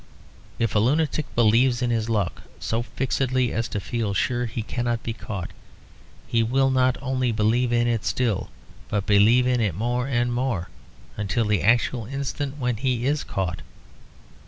[0.57, 5.03] If a lunatic believes in his luck so fixedly as to feel sure be cannot
[5.03, 5.51] be caught,
[6.25, 8.49] he will not only believe in it still,
[8.89, 10.69] but believe in it more and more,
[11.17, 13.61] until the actual instant when he is caught.